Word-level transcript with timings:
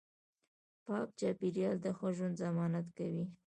پاک 0.85 1.07
چاپیریال 1.19 1.77
د 1.81 1.87
ښه 1.97 2.07
ژوند 2.17 2.39
ضمانت 2.43 2.87
کوي 2.97 3.25